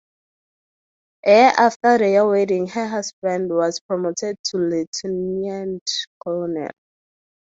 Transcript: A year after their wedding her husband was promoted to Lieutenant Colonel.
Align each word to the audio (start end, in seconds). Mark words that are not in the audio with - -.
A 1.27 1.29
year 1.29 1.53
after 1.59 1.99
their 1.99 2.27
wedding 2.27 2.65
her 2.69 2.87
husband 2.87 3.51
was 3.51 3.79
promoted 3.81 4.35
to 4.45 4.57
Lieutenant 4.57 5.87
Colonel. 6.23 6.71